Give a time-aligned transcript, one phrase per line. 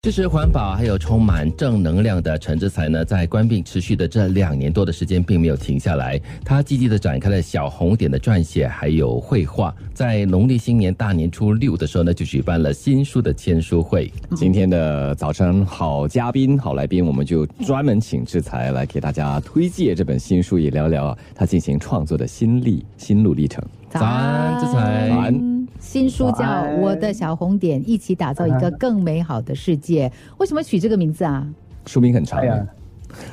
[0.00, 6.20] 支持环保还有充满正能量的陈志才呢，在官病持续的这两年多的时间，并没有停下来。
[6.44, 9.74] 他积极的展开了小红点的撰写，还有绘画。
[9.92, 14.08] 在农历新年大年初六的时候呢，就举办了新书的签书会。
[14.36, 23.60] 今天的早晨好嘉宾、好来宾，我们就专门请志才来给大家推荐这本新书，也聊聊他进行创作的心历心路历程。
[23.90, 25.08] 早安，志才。
[25.08, 25.57] 早安。
[25.88, 26.44] 新书叫
[26.80, 30.12] 《我的小红点》，一起打造一个更美好的世界。
[30.36, 31.48] 为什么取这个名字啊？
[31.86, 32.66] 书名很长呀。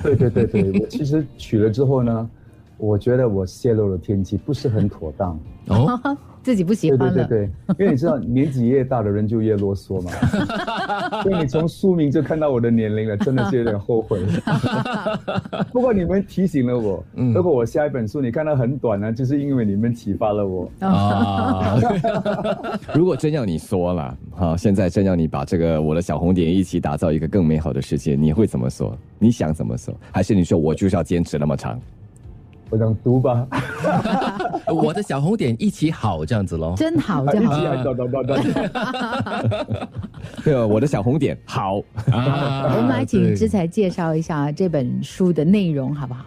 [0.02, 2.30] 对对对对，我其实取了之后呢，
[2.78, 5.40] 我觉得我泄露了天机，不是很妥当。
[5.68, 6.18] 哦。
[6.46, 10.12] 自己不喜欢对，对对对，因为你知道年纪越大的人就越啰嗦嘛，
[11.24, 14.20] 所以你从书名就看到我的年龄了，真的是有点后悔。
[15.74, 20.70] 不过你们提醒了我，如果我下一本书你看到很短呢，就是因为你们启发了我。
[20.82, 21.80] 啊，
[22.94, 28.96] 如果真要你说了，好，现在真要你把这个我的小红点一起打造一个更美好的世界，你会怎么说？
[29.18, 29.92] 你想怎么说？
[30.12, 31.82] 还是你说我就是要坚持那么长？
[32.72, 33.48] 我想读吧，
[34.74, 37.56] 我的小红点一起好这样子喽，真好，真好，
[40.44, 41.80] 对啊， 我的小红点好。
[42.12, 42.74] 啊。
[42.76, 46.26] 我们来请之才介绍一下这本书的内容好不好？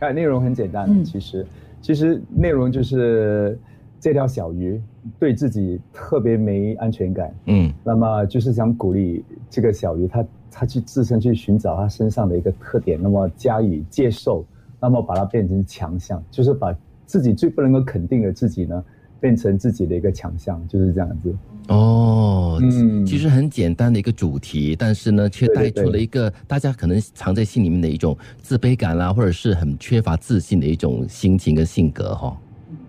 [0.00, 1.46] 哎，内容很简单，其实
[1.82, 3.58] 其实内容就是
[4.00, 4.80] 这条小鱼
[5.18, 14.44] 对自己特别没安全感，嗯，那么就是想鼓励这个小鱼，它它去自身去寻找它身上的一个特点，那么加以接受。
[14.80, 18.84] 那么把它变成强项，就是把自己最不能够肯定的自己呢，
[19.20, 21.34] 变成自己的一个强项，就是这样子。
[21.68, 32.36] 哦，嗯，其实很简单的一个主题，但是呢，却带出了一个大家可能藏在心里面的一种自卑感啦，或者是很缺乏自信的一种心情跟性格哈。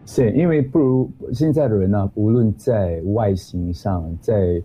[0.05, 4.61] 是，因为不如现在的人呢，无论在外形上，在。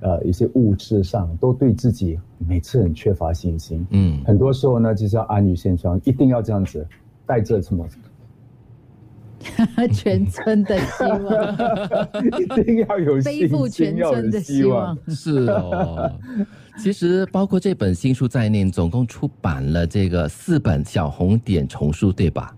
[0.00, 3.86] 呃，一些物质上都对自己每次很缺乏信心。
[3.90, 6.86] 嗯，很多时候呢，就是要安于现状，一定要这样子，
[7.26, 7.86] 带着什么？
[9.94, 11.22] 全村的希望，
[12.26, 14.98] 一定要有背负全村的希望。
[15.08, 16.12] 是哦，
[16.76, 22.54] 其实包括这本新书在内，总共出版了这个四本小红点丛书，对吧？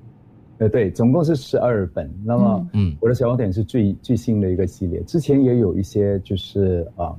[0.61, 2.09] 呃，对，总共是十二本。
[2.23, 5.01] 那么，嗯，我的小光点是最最新的一个系列。
[5.05, 7.17] 之前也有一些就是啊，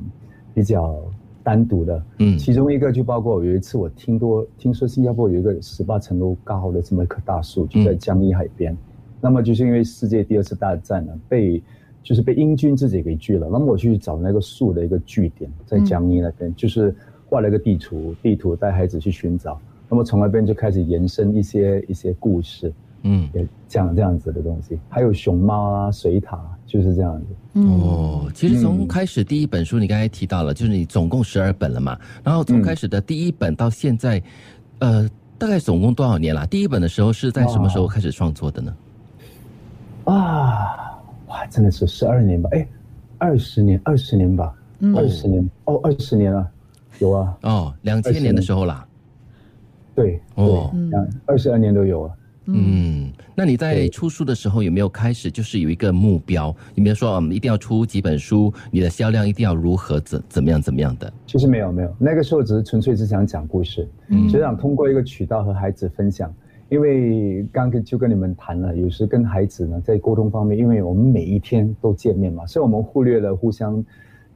[0.53, 0.95] 比较
[1.41, 8.77] 单独的，嗯，其中一个就包括有一次我听多听说新加坡有一个十八层楼高的这么一棵大树，就在江一海边。
[9.19, 11.59] 那么就是因为世界第二次大战呢，被
[12.03, 13.49] 就是被英军自己给锯了。
[13.51, 16.95] 那么我去找那个树的一个据点，在江阴那边，就是
[17.27, 19.59] 画了一个地图，地图带孩子去寻找。
[19.89, 22.71] 那么从那边就开始延伸一些一些故事。
[23.03, 27.59] 嗯，也讲这样子的东西，还有熊猫啊、水獭，就是这样子。
[27.59, 31.97] 哦，其实从开始第一本书，你刚才提到了，就是你总共十二本了嘛。
[32.23, 34.21] 然后从开始的第一本到现在，
[34.79, 36.45] 呃，大概总共多少年了？
[36.45, 38.75] 第一本的时候是在什么时候开始创作的呢？
[40.05, 42.49] 啊，哇，真的是十二年吧？
[42.53, 42.67] 哎，
[43.17, 44.53] 二十年，二十年吧？
[44.95, 46.47] 二十年哦，二十年了，
[46.99, 47.37] 有啊。
[47.41, 48.87] 哦，两千年的时候啦。
[49.93, 52.15] 对，哦，两二十二年都有啊。
[52.45, 56.53] 嗯，那你在出书的时候有没有开始就是有一个目标？
[56.73, 58.51] 你比如说我们一定要出几本书？
[58.71, 61.11] 你的销量一定要如何怎怎么样怎么样的？
[61.27, 66.33] 其实没有没有，那个时候只是纯粹是想讲故事，嗯，只想通过一个渠道和孩子分享。
[66.69, 73.83] 因为刚跟就跟你们谈了，有时跟孩子呢在沟通方面，因为我们每一天都见面嘛，所以我们忽略了互相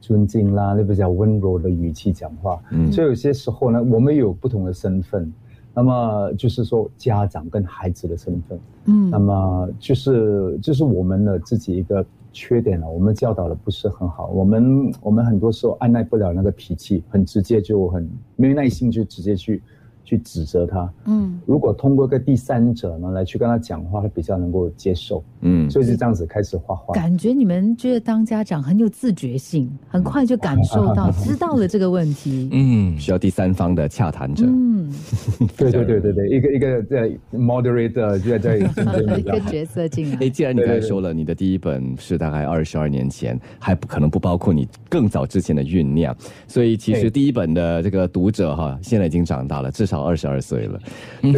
[0.00, 5.32] 尊敬啦，那比较温柔的语气讲话，嗯，所以有些时候呢，我们有不同的身份。
[5.78, 19.62] 那么就是说，家长跟孩子的身份，嗯，那么就是就是我们的自己一个缺点了，我们教导的不是很好，我们我们很多时候按耐不了那个脾气，很直接就很没耐心就直接去。
[20.06, 26.94] 去指责他，嗯，如果通过一个第三者呢来去跟他讲话，他比较能够接受，嗯，所以是这样子开始画画。
[26.94, 34.88] 感觉你们觉得当家长很有自觉性，很快就感受到知道了这个问题，嗯，需要第三方的洽谈者，嗯，
[35.58, 38.64] 对对对对对，一个一个在 moderator 就在这里，
[39.18, 40.18] 一个角色进来。
[40.24, 46.16] 哎，既然你刚才说了，你的第一本是大概二十二年前，还不可能不包括你更早之前的酝酿，
[46.46, 49.95] 所以其实第一本的这个读者哈，现在已经长大了，至少。
[49.96, 50.78] 到二十二岁了，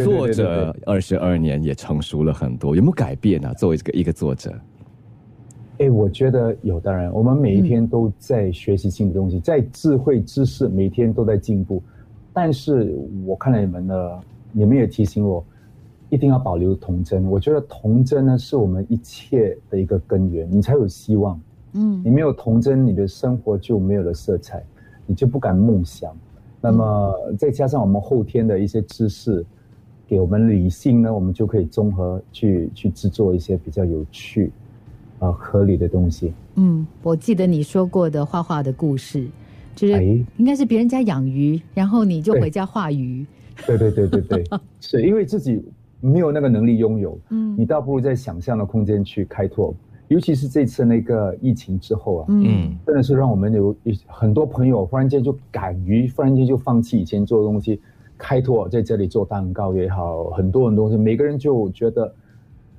[0.03, 3.53] 作者二十二年也成熟了很多，有没有改变呢？
[3.53, 4.53] 作为这个一个作者，
[5.77, 6.77] 哎，我觉得有。
[6.77, 11.81] 当然，我们每一天都在学习新的东西，在智慧知识每天都在进步。
[12.33, 12.93] 但是
[13.25, 14.19] 我看了你们的，
[14.51, 15.41] 你们也提醒我，
[16.09, 17.23] 一定要保留童真。
[17.25, 21.39] 我觉得童真呢，是我们一切的一个根源，你才有希望。
[21.73, 24.61] 嗯，你没有童真，你的生活就没有了色彩。
[25.05, 26.15] 你就不敢梦想。
[26.61, 29.45] 那么再加上我们后天的一些知识，
[30.07, 34.51] 给我们理性呢，我们就可以综合去去制作一些比较有趣、
[35.19, 36.33] 啊合理的东西。
[36.55, 39.25] 嗯，我记得你说过的画画的故事，
[39.75, 40.01] 就是哎
[40.37, 43.25] 应该是别人家养鱼，然后你就回家画鱼。
[43.65, 44.43] 对对对对对，
[44.81, 45.61] 是因为自己
[46.01, 49.73] 没有那个能力拥有，嗯你倒不如在想象的空间去开拓。
[50.09, 52.43] 尤其是这次那个疫情之后啊，嗯。
[52.45, 57.79] 嗯真的是让我们有一很多朋友忽然间就敢于，忽然间就放弃以前做的东西，
[58.17, 62.13] 开拓在这里做蛋糕也好，很多很多东西，每个人就觉得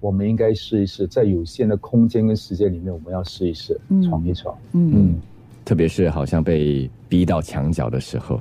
[0.00, 4.02] 我们应该试一试，在有限的空间跟时间里面，我们要试一试，嗯。
[4.02, 4.54] 闯一闯。
[4.72, 4.92] 嗯。
[4.94, 5.14] 嗯，
[5.64, 8.40] 特别是好像被逼到墙角的时候，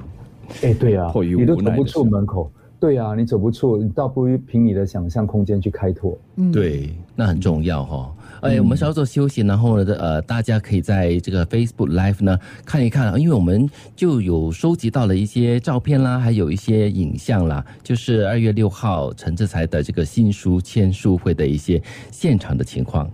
[0.63, 6.17] 哎，对啊，迫于你都走不出无奈的时候门口，对啊，你走不出，你倒不如凭你的想象空间去开拓。
[6.37, 21.81] 嗯，对，那很重要哈、哎，我们稍作休息，然后呢，呃，大家可以在这个 Facebook Live 呢看一看，因为我们就有收集到了一些照片啦，还有一些影像啦，就是二月六号陈志才的这个新书签书会的一些
[22.11, 23.11] 现场的情况。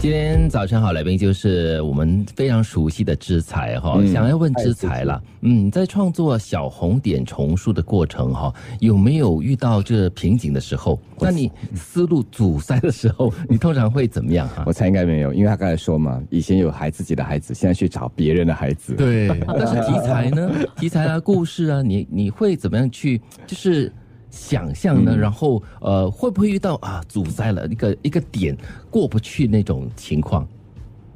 [0.00, 11.00] 今天早晨好，来宾就是我们非常熟悉的知才哈，嗯想要问知才了，嗯，在创作小红点重塑的过程哈，有没有遇到这瓶颈的时候？
[11.18, 14.72] 那你思路阻塞的时候， 你通常会怎么样哈我？
[14.72, 20.48] 猜应该没有，因为他刚才说嘛，以前有孩自己的孩子，现在去找别人的孩子。，对，但是题材呢？
[20.78, 23.92] 题材啊，故事啊，你你会怎么样去就是
[24.30, 25.16] 想象呢？
[25.16, 28.56] 然后呃，会不会遇到啊阻塞了一个一个点
[28.90, 30.46] 过不去那种情况？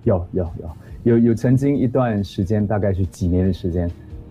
[0.05, 0.71] 有有有
[1.05, 3.91] 有有曾经一段时间，大概是几年的时间，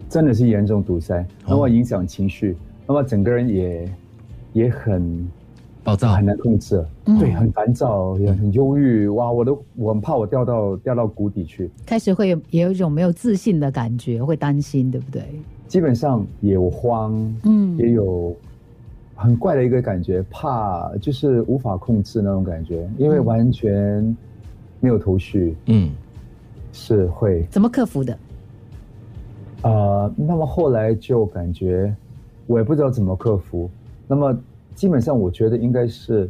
[0.10, 2.58] 真的是严重堵塞，那么影响情绪，
[2.88, 3.96] 那么整个人也
[4.54, 5.30] 也很
[5.84, 6.84] 暴躁很难控制，
[7.20, 15.24] 对，很烦躁，也很忧郁，哇，我都我很怕我掉到掉到谷底去，开始会有也有一种没有自信的感觉，会担心，对不对？
[15.68, 17.14] 基本上也有慌，
[17.44, 18.36] 嗯也有
[19.22, 24.04] 很怪的一个感觉，怕就是无法控制那种感觉，因为完全
[24.80, 25.92] 没有头绪，嗯
[26.74, 28.18] 是会怎么克服的？
[29.62, 31.96] 呃，那么后来就感觉
[32.48, 33.70] 我也不知道怎么克服。
[34.08, 34.36] 那么
[34.74, 36.28] 基本上我觉得应该是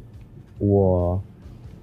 [0.59, 1.21] 我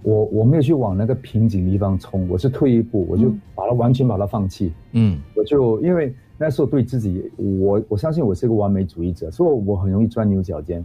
[0.03, 4.75] 我我没有去往那个瓶颈地方冲，我是退一步，我就嗯把它完全把它放弃。
[4.93, 10.85] 嗯我就因为那时候对自己，我我相信我是个完美主义者，所以我很容易钻牛角尖。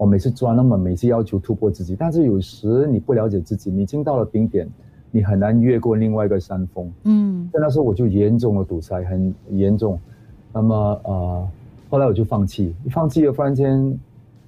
[0.00, 4.66] 我每次抓，那么每次要求突破自己，但是有时你不了解自己，你已经到了顶点，
[5.10, 6.90] 你很难越过另外一个山峰。
[7.04, 7.46] 嗯。
[7.52, 10.00] 在那时候我就严重的堵塞，很严重。
[10.54, 10.74] 那么
[11.04, 11.48] 呃，
[11.90, 13.94] 后来我就放弃，一放弃了，忽然间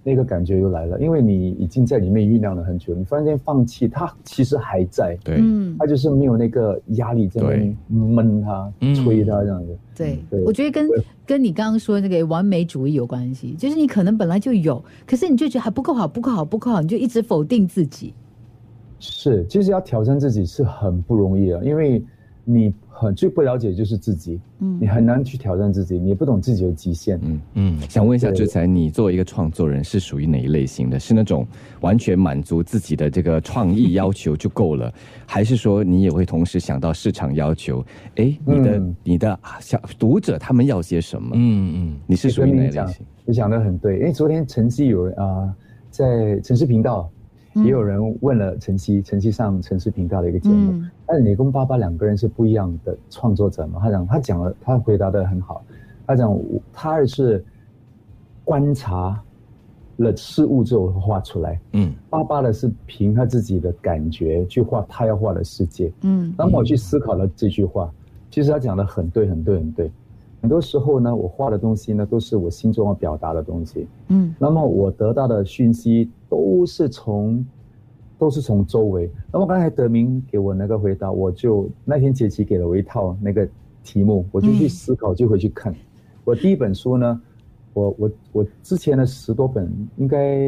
[0.02, 8.94] 那个感觉又来了，因为你已经在里面酝酿了很久，你忽然间放弃，它其实还在，对，嗯，它就是没有那个压力在那边闷它、嗯。
[8.94, 9.76] 吹它这样子。
[9.94, 18.12] 对对，我觉得跟对跟你刚刚说的那个完美主义有关系，就是你可能本来就有，可是你就觉得还不够好，不够好，不够好，你就一直否定自己。
[18.98, 22.04] 是，其实要挑战自己是很不容易的，因为
[22.44, 27.20] 你很最不了解就是自己，嗯你很难去挑战自己，你也不懂自己的极限。
[27.22, 27.40] 嗯。
[27.54, 30.98] 嗯想问一下对志才，你作为一个创作人，是属于哪一类型的？
[30.98, 31.46] 是那种
[31.80, 34.92] 完全满足自己的这个创意要求就够了，
[35.26, 37.84] 还是说你也会同时想到市场要求？
[38.16, 41.30] 哎，你的、嗯你的小读者他们要些什么？
[41.34, 43.98] 嗯嗯你是属于哪一类型？，你讲的很对。
[43.98, 45.54] 因为昨天晨曦有人啊、
[45.90, 47.21] 在城市频道嗯
[47.54, 53.78] 也有人问了晨曦，晨曦上城市频道的一个节目，嗯但是你跟爸爸两个人是不一样的创作者嘛？
[53.82, 55.62] 他讲，他讲了，他回答的很好。
[56.06, 57.44] 他讲，我他是
[58.44, 59.22] 观察
[59.98, 65.92] 了事物之后画出来，嗯爸爸的是凭他自己的感觉去画他要画的世界。
[66.02, 67.92] 嗯那么我去思考了这句话，
[68.30, 69.90] 其实他讲的很对，很对，很对。
[70.42, 73.86] 很多时候呢，我画的东西呢，都是我心中要表达的东西。
[74.08, 77.46] 嗯那么我得到的讯息都是从
[78.18, 79.08] 都是从周围。
[79.32, 83.48] 那么刚才德明给我那个回答，我就那天杰奇给了我一套那个
[83.84, 85.72] 题目，我就去嗯思考，就回去看。
[86.24, 87.20] 我第一本书呢，
[87.74, 90.38] 我我我之前的十多本，应该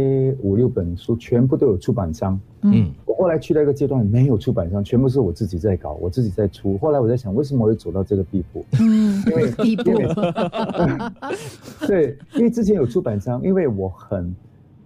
[0.43, 2.39] 五六本书，全部都有出版商。
[2.63, 6.77] 嗯我后来去到一个阶段，没有出版商，全部是我自己在搞，我自己在出。
[6.79, 8.65] 后来我在想，为什么我会走到这个地步？
[8.81, 10.09] 嗯，因为地步因为
[11.87, 14.35] 对，因为之前有出版商，因为我很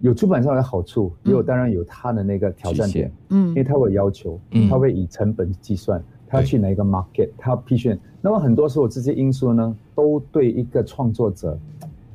[0.01, 7.99] 有出版商的好处，也有当然有他的那个挑战点，嗯因为他会有要求嗯，他会以成本计算，他要去哪一个 market，他要批选。
[8.21, 11.57] 那么很多时候这些因素呢，都对一个创作者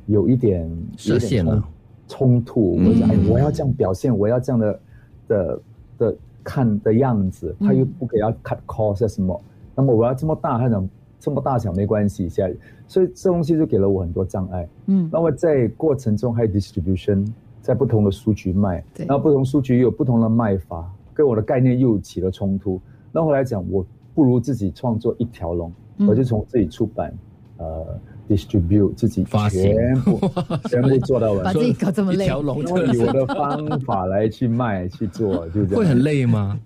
[0.05, 1.63] 有一点设限了，有点
[2.07, 2.85] 冲冲突，嗯。
[2.85, 4.79] 或者哎，我要这样表现，我要这样的
[5.27, 5.59] 的
[5.97, 9.41] 的看的样子，他又不给要 cut cost 啊什么，
[9.75, 10.87] 那么我要这么大，他讲
[11.19, 12.55] 这么大小没关系，现在，
[12.87, 14.67] 所以这东西就给了我很多障碍。
[14.87, 15.09] 嗯。
[15.11, 17.27] 那么在过程中还有 distribution，
[17.61, 19.05] 在不同的书局卖，对。
[19.07, 22.79] 然后不同书局有不同的卖法，跟我的概念又起了冲突。
[23.11, 23.83] 那后来讲，我
[24.13, 26.07] 不如自己创作一条龙，嗯。
[26.07, 27.11] 我就从自己出版，
[27.57, 30.19] 呃，distribute 自己全部
[30.69, 31.43] 全部做到完。
[31.43, 35.75] 把，自己搞这么累一条，龙以我的方法来去卖去做，就这样。
[35.75, 36.59] 会很累吗？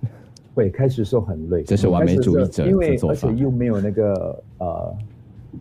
[0.56, 3.28] 会开始时候很累，这是完美主义者因为的做法。
[3.28, 4.94] 而且又没有那个呃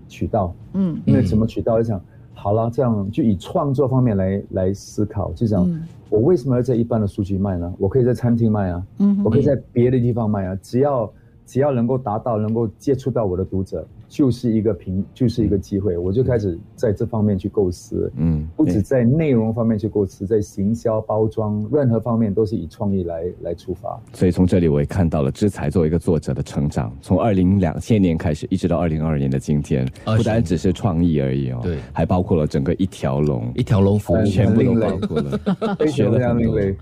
[0.09, 1.01] 渠道，嗯。
[1.05, 1.79] 因为什么渠道？
[1.79, 2.01] 就想
[2.35, 5.83] 好了，这样就以创作方面来来思考，就想、嗯。
[6.11, 7.73] 我为什么要在一般的书局卖呢？
[7.79, 11.13] 我可以在餐厅卖啊，嗯我可以在别的地方卖啊，只要
[11.49, 18.13] 只要能够达到能够接触到我的读者，就是一个平就是一个机会，我就开始在这方面去构思。
[18.17, 23.99] 嗯，不止在内容方面去构思，在行销、包装，任何方面都是以创意来来出发。
[24.13, 35.41] 所以从这里我也看到了知才作为一个作者的成长，从二零两千年开始，一直到二零二二年的今天，不单只是创意而已哦，对还包括了整个一条龙，一条龙服务，嗯全部都包括了，
[35.81, 36.19] 非常非。
[36.21, 36.77] 常另类。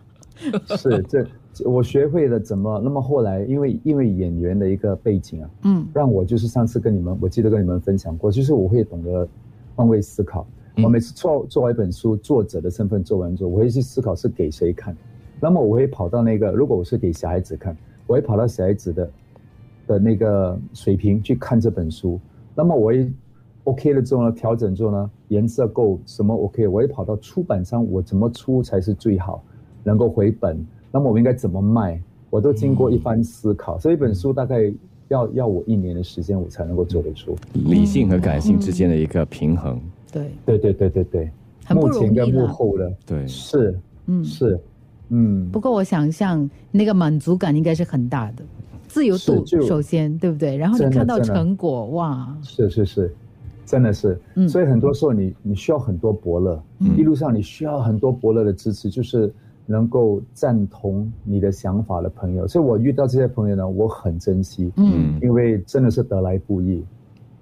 [0.77, 1.27] 是这这
[1.65, 9.27] 我学会了怎么，那么后来因为因为演员的一个背景啊，嗯让我就是上次跟你们，我记得跟你们分享过，就是我会懂得
[9.75, 10.47] 换位思考。
[10.77, 14.95] 嗯我每次做做完一本书，作者的身份做完之后，我会去思考是给谁看。
[15.41, 17.75] 那么我会跑到那个，如果我是给小孩子看，
[18.07, 19.11] 我会跑到小孩子的
[19.87, 22.21] 的那个水平去看这本书。
[22.55, 23.11] 那么我会
[23.65, 29.43] OK 了之后呢，调整之后呢，颜色够什么 OK，我会跑到出版商，我怎么出才是最好，
[29.83, 30.63] 能够回本？
[30.97, 32.01] 那么我应该怎么卖？
[32.31, 34.73] 我都经过一番思考，所以一本书大概
[35.09, 37.37] 要要我一年的时间，我才能够做得出。
[37.53, 39.79] 理性和感性之间的一个平衡，
[40.11, 41.31] 对，对对对对对，
[41.67, 42.47] 很不幕前跟幕。
[42.47, 44.59] 后的，对，是嗯，是，
[45.11, 45.51] 嗯。
[45.51, 48.43] 不，过我想象那个满足感应该是很大的，
[48.89, 50.57] 自由度首先对不对？
[50.57, 53.15] 然后你看到成果，哇，是是是，
[53.67, 54.19] 真的是。
[54.35, 54.49] 嗯。
[54.49, 56.97] 所以很多时候你你需要很多伯乐，嗯。
[56.97, 59.31] 一路上你需要很多伯乐的支持，就是
[59.67, 62.47] 能够赞同你的想法的朋友。
[62.47, 66.85] 所以我遇到这些朋友呢，我很珍惜，嗯因为真的是得来不易。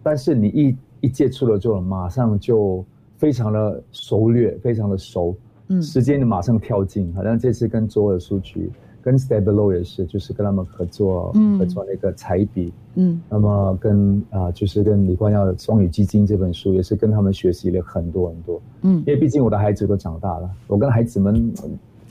[0.03, 2.85] 但是你一一接触了之后，马上就
[3.17, 5.37] 非常的熟略，非常的熟，
[5.69, 7.15] 嗯时间就马上跳进。
[7.15, 12.73] 好像这次跟左耳书局、跟 Stabilo 也是，就是跟他们合作，嗯合作那个彩笔。
[12.97, 18.63] 嗯那么跟啊、就是跟李光耀双语基金这本书，也是跟他们学习了很多很多。
[18.83, 21.53] 嗯因为毕竟我的孩子都长大了，我跟孩子们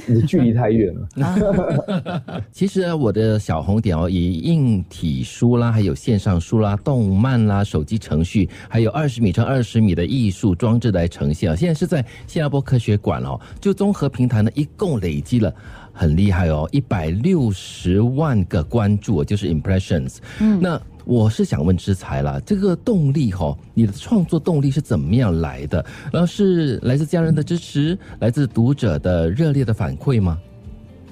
[0.07, 2.41] 呃距离太远了。
[2.51, 11.55] 其实啊我的小红点哦，以硬体书啦，还有线上书啦、动漫啦、手机程序，还有二十米乘二十米的艺术装置来呈现啊。
[11.55, 15.53] 现在是在新加坡科学馆哦，就综合平台呢，一共累积了。
[15.93, 20.17] 很厉害哦，一百六十万个关注哦，就是 impressions。
[20.41, 25.85] 嗯那我是想问之才啦，这个动力哈、哦，你的创作动力是怎么样来的？
[26.11, 30.39] 然后是来自家人的支持，来自读者的热烈的反馈吗？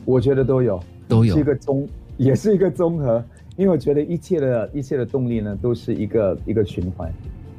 [0.05, 3.23] 我觉得都有，都有是一个综，也是一个综合。
[3.57, 7.13] 因为我觉得一切的一切的动力呢，都是一个一个循环。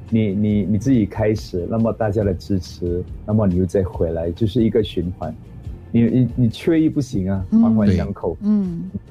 [0.08, 5.32] 你你你自己开始，那么大家的支持，那么你又再回来，就是一个循环。
[5.92, 8.36] 你你你缺一不行啊，嗯环环相扣。
[8.42, 8.90] 嗯。
[8.90, 9.02] 嗯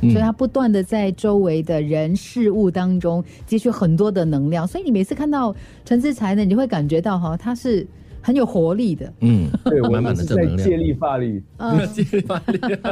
[0.00, 5.52] 所以他不断的在周围的人事物当中汲取很多的能量，所以你每次看到
[5.84, 7.84] 陈志才呢，你会感觉到哈，他是
[8.22, 9.12] 很有活力的。
[9.22, 10.58] 嗯，对，我满满们是的正能量。
[10.58, 11.42] 在借力发力。
[11.56, 11.78] 嗯，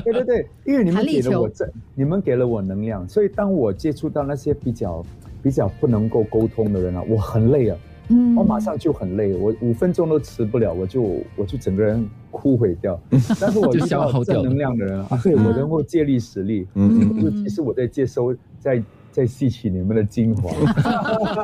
[0.03, 5.07] 对对对，因为你们给了我这，你们给了我能量，所以当我接触到那些比较
[5.45, 8.35] 比较不能够沟通的人啊，我很累啊，嗯。
[8.37, 11.03] 我马上就很累，我五分钟都迟不了，我就
[11.37, 13.01] 我就整个人枯萎掉。
[13.41, 14.43] 但是我遇就消耗掉了。
[14.43, 20.51] 到正能量的人啊，对我能够借力使力，嗯嗯就其实我在接收，在在吸取你们的精华。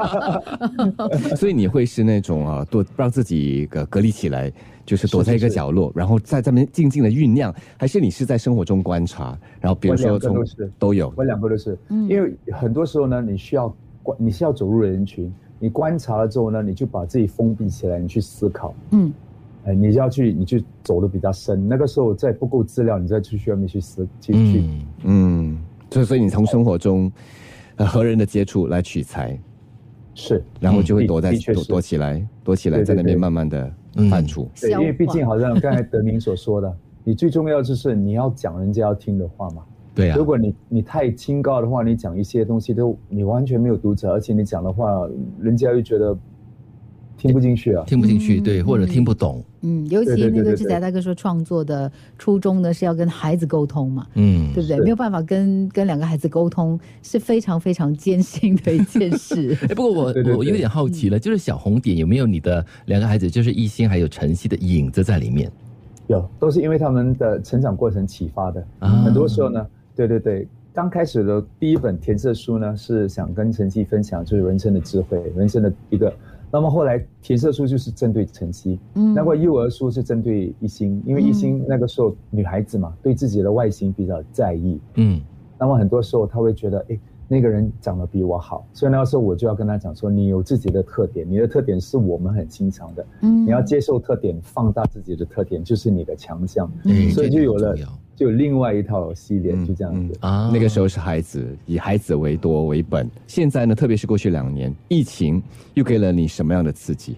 [1.37, 4.52] 所以你会是那种啊，躲让自己隔隔离起来，
[4.85, 10.37] 就是躲在一个是是角落，然后在这边静静的酝酿，还是你是在生活中观察，然后比如说从
[10.78, 12.07] 都有，我两个都是，嗯。
[12.09, 19.12] 因为很多时候呢，你需要观，你是要走入人群，你观察了之后呢，你就把自己封闭起来，你去思考，嗯。
[19.64, 21.69] 哎，你要去，你去走的比较深。
[21.69, 27.12] 那个时候再不够资料，你再出去外面去思，进去，嗯，嗯，所以所以你从生活中
[27.76, 29.38] 呃和人的接触来取材，
[30.16, 34.11] 是，然后就会躲在躲躲起来，躲起来，在那边慢慢的嗯。
[34.11, 34.50] 泛出。
[34.61, 39.62] 对，因为毕竟好像刚才德明所说的，你最重要就是你要讲人家要听的话嘛。
[39.95, 45.09] 对啊如，果你你太清高的话，你讲一些东西都你完全没有读者，而且你讲的话，
[45.41, 46.17] 人家又觉得
[47.17, 47.85] 听不进去啊。
[47.87, 54.77] 听不进去，嗯对，或者听不懂，嗯，尤其那个志才大哥说创作的初衷呢是要跟孩子沟通嘛，嗯，对不对？
[54.79, 59.57] 是没有办法跟跟两个孩子沟通是非常非常艰辛的一件事。
[59.69, 65.53] 哎，不过我我有点好奇了，就是小红点有没有你的两个孩子，就是艺兴还有晨曦的影子在里面？
[66.09, 68.67] 有，都是因为他们的成长过程启发的。
[68.81, 76.13] 啊很多时候呢，对对对，刚开始的第一本填色书呢，是想跟晨曦分享就是人生的智慧，人生的一个。
[76.55, 79.15] 那么后来填色书就是针对晨曦，嗯。
[79.15, 85.21] 那个幼儿书是针对一心，因为一心那个时候女孩子嘛，对自己的外形比较在意，嗯。
[85.59, 93.47] 那么很多时候她会觉得，哎，那个人长得比我好，所以那个时候我就要跟她讲说，你有自己的特点，你的特点是我们很欣赏的，嗯。
[93.47, 96.71] 你要接受特点，放大自己的特点，就是你的强项。
[96.85, 97.75] 嗯所以就有了
[98.23, 100.17] 就有另外一套系列，嗯就这样子。
[100.21, 103.11] 啊那个时候是孩子，以孩子为多为本。
[103.26, 105.43] 现在呢，特别是过去两年，疫情
[105.75, 107.17] 又给了你什么样的刺激？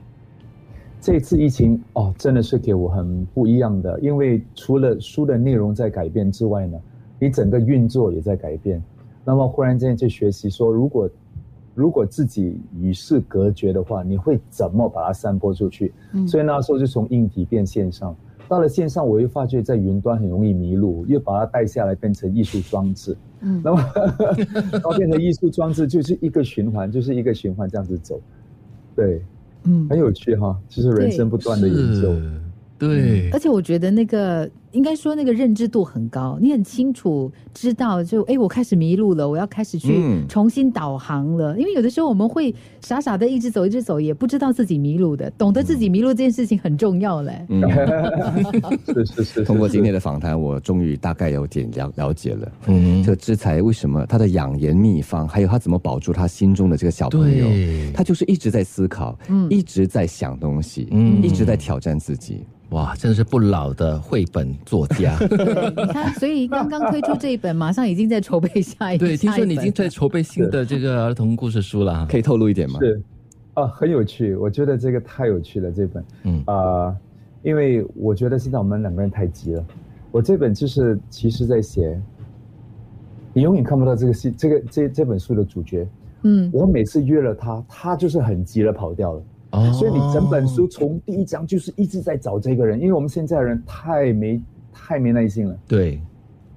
[1.02, 6.80] 这次疫情哦，真的是给我很不一样的，因为除了书的内容在改变之外呢，
[7.18, 8.82] 你整个运作也在改变。
[9.26, 11.10] 那么忽然间就学习说，如果
[11.74, 15.92] 如果自己与世隔绝的话，你会怎么把它散播出去？
[16.12, 18.16] 嗯所以那时候就从硬体变线上，
[18.48, 23.16] 到了线上，我又发觉在云端很容易迷路，又把它带下来变成艺术装置。
[23.40, 23.60] 嗯。
[23.64, 23.92] 那么
[24.72, 28.20] 然后变成艺术装置，就是一个循环，就是一个循环这样子走，
[28.94, 29.22] 对，
[29.64, 29.88] 嗯。
[29.88, 32.12] 很有趣哈，就是人生不断的研究。
[32.12, 32.40] 是
[32.78, 33.30] 对。
[33.30, 41.56] 而且我觉得那个应该说那个认知度很高，你很清楚知道就哎，我开始迷路了，我要开始去嗯重新导航了。
[41.58, 47.46] 因为有的时候我们会傻傻的一直走一直走，也不知道自己迷路的，懂得自己迷路这件事情很重要嘞。
[47.48, 47.62] 嗯，
[48.86, 52.52] 是是是， 通过今天的的访谈，我终于大概有点了了解了。
[52.66, 57.46] 嗯这个知才为什么他的养颜秘方，还有他怎么保住他心中的这个小朋友，
[57.94, 62.44] 他就是一直在思考，嗯一直在想东西，嗯一直在挑战自己。
[62.70, 65.16] 哇，真的是不老的绘本作家。
[65.18, 72.06] 对，你看，所以刚刚推出这一本，马上已经在筹备下一 对，听说你已经在筹备新的这个儿童故事书了。
[72.10, 72.78] 可以透露一点吗？
[72.80, 73.00] 是
[73.54, 76.96] 啊，很有趣，我觉得这个太有趣了，这本嗯啊、
[77.42, 79.64] 因为我觉得现在我们两个人太急了。
[80.10, 82.00] 我这本就是其实在写，
[83.32, 85.86] 你永远看不到这个戏，这个这这本书的主角。
[86.22, 89.22] 嗯我每次约了他，他就是很急了跑掉了。
[89.50, 94.40] 哦所以你整本书从第一章就是一直在找这个人，因为我们现在的人太没
[94.74, 96.00] 太没耐心了，对。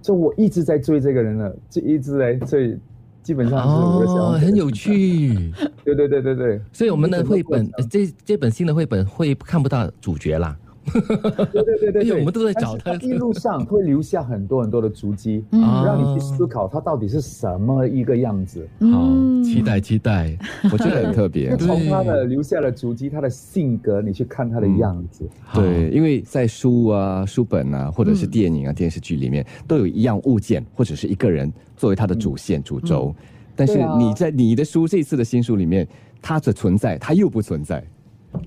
[0.01, 2.77] 就我一直在追这个人了，就一直在追，
[3.21, 5.51] 基本上是我的想哦，很有趣。
[5.83, 10.57] 对对对对对，所以我们的绘本这这本新的绘本会看不到主角啦。
[10.93, 18.67] 对对对对对，因为我们都在找他一路上会留下很多很多的足迹，嗯让你去思考他到底是什么一个样子。
[18.79, 20.37] 好，嗯期待期待。
[20.71, 21.55] 我觉得很特别。
[21.57, 25.27] 从他的留下的足迹，他的性格，你去看他的样子。
[25.43, 33.13] 好对，因为在书啊、书本啊，或者是电影啊、电视剧里面，都有一样物件或者是一个人作为他的主线、主轴。
[33.55, 35.87] 但是你在你的书这次的新书里面，
[36.21, 37.83] 它的存在，它又不存在。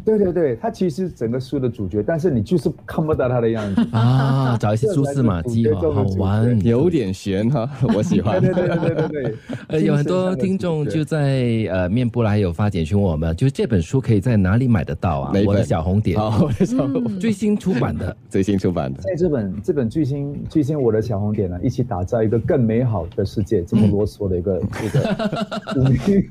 [0.04, 3.86] 对对对，他其实整个书的主角，但是你就是看不到他的样子。
[3.92, 6.60] 啊，找一些蛛丝马迹，好好玩。
[6.64, 8.40] 有点悬哈，我喜欢。
[8.40, 9.34] 对对对对对对对，
[9.68, 18.16] 呃， 有很多听众就在呃面部啦，还有发简讯问我们，就是这本书可以在哪里买得到啊我的小红点，好，我的小嗯 最新出版的。
[18.28, 19.00] 最新出版的。
[19.02, 26.24] 在这本这本最新最新我的小红点呢，一起打造一个更美好的世界，这么啰嗦的一个这个使命。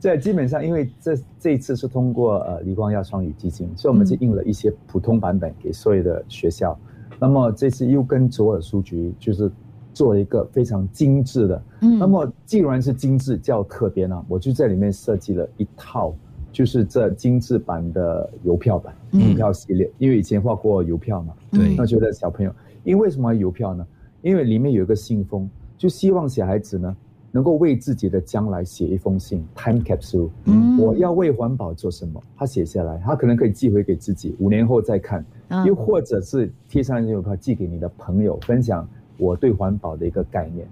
[0.00, 6.78] 这基本上因为这这一次是通过呃李光耀双语基金，所以我们是印了一些普通版本给所有的学校。
[7.18, 9.50] 那么这次又跟左耳书局就是
[9.94, 11.62] 做了一个非常精致的。
[11.80, 16.14] 嗯那么既然是精致叫特别呢，我就在里面设计了一套。
[16.52, 23.86] 就是这精致版的邮票版，嗯邮票系列，因为以前画过邮票嘛，对那觉得小朋友，因为为什么邮票呢？
[24.20, 26.94] 因为里面有一个信封，就希望小孩子呢
[27.32, 30.28] 能够为自己的将来写一封信，time capsule。
[30.44, 32.22] 嗯我要为环保做什么？
[32.36, 40.66] 他写下来，他可能可以寄回给自己，五年后再看，啊又或者是贴上邮票寄给你的朋友，分享我对环保的一个概念，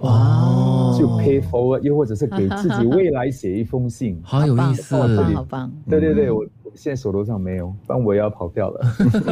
[0.00, 4.20] 哇，就 pay forward，又或者是给自己未来写一封信。
[4.22, 5.06] 好有意思好。
[5.06, 5.72] 棒好棒。
[5.88, 6.46] 对对对，我我
[6.76, 8.84] 现在手头上没有，不然我也要跑掉了。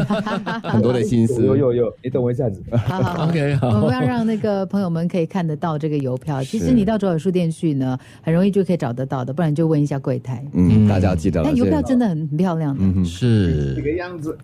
[0.65, 1.45] 很多的心思。
[1.45, 2.63] 有有有，你等我一下子。
[2.73, 6.43] 好好好 OK，好我们要让那个朋友们可以看得到这个邮票。
[6.43, 10.45] 其实你到左耳书店去呢，很容易就可以找得到的，不然就问一下柜台。
[10.55, 11.47] 嗯，嗯大家要记得了。
[11.47, 12.81] 但邮票真的很漂亮的。
[12.83, 14.37] 嗯是，这个样子，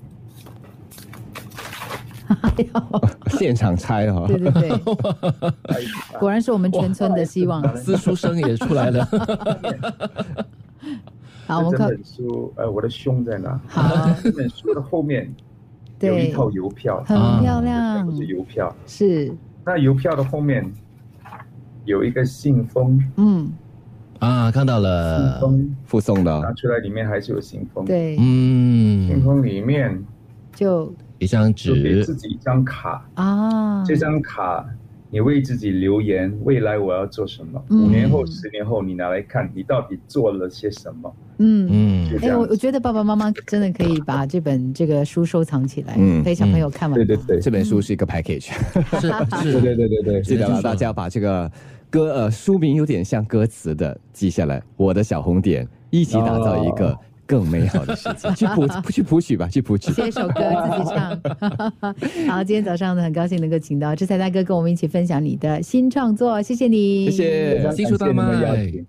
[3.38, 4.26] 现场拆哈。
[4.26, 4.70] 对对对，
[6.20, 7.60] 果然是我们全村的希望。
[7.76, 9.08] 私书生也出来了。
[11.50, 13.60] 好，我们这本书，呃，我的胸在哪？
[13.66, 15.28] 好， 这本书的后面
[16.00, 18.76] 有一，套邮票，很啊漂亮全部，是邮票。
[18.86, 19.32] 是，
[19.64, 20.64] 那邮票的后面
[21.84, 23.50] 有一个信封，嗯，
[24.20, 30.00] 啊，看到信了，封附送的哦，拿出来，里面还是有信封。，对，嗯信嗯，封里面
[30.54, 34.64] 就一张纸给纸自己一张卡，啊，这张卡
[35.10, 37.62] 你为自己留言，未来我要做什么？
[37.68, 37.84] 嗯。
[37.84, 41.14] 五年后、十年后，你拿来看，你到底做了些什么？
[41.38, 41.68] 嗯。
[41.70, 42.18] 嗯。
[42.22, 42.36] 哎。
[42.36, 46.22] 我我觉得爸爸妈妈真的可以把这本这个书收藏起来，嗯。
[46.22, 46.96] 陪小朋友看完。
[46.96, 48.52] 对对对，这本书是一个 package，
[49.00, 50.02] 是对 是，对对对。
[50.02, 51.50] 对，记得了，大家把这个
[51.90, 56.96] 歌呃书名有点像歌词的记下来，我的小红点，一起打造一个
[57.30, 58.34] 更美好的事情。
[58.34, 59.92] 去谱去谱曲吧，去谱曲。
[59.92, 61.20] 写一首歌自己唱。
[62.28, 67.22] 好，今天早上呢，很高兴能够请到志才大哥跟我们一起分享你的新创作，谢谢你，谢
[67.62, 68.84] 谢新书大感谢你们邀卖请